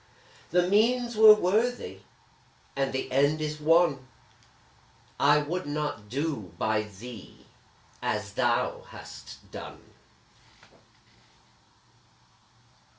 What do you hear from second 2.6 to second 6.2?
and the end is won I would not